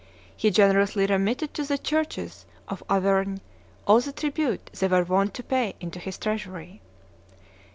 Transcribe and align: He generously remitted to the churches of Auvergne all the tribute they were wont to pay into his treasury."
He 0.35 0.49
generously 0.49 1.05
remitted 1.05 1.53
to 1.53 1.63
the 1.63 1.77
churches 1.77 2.47
of 2.67 2.81
Auvergne 2.89 3.37
all 3.85 3.99
the 3.99 4.11
tribute 4.11 4.71
they 4.73 4.87
were 4.87 5.03
wont 5.03 5.35
to 5.35 5.43
pay 5.43 5.75
into 5.79 5.99
his 5.99 6.17
treasury." 6.17 6.81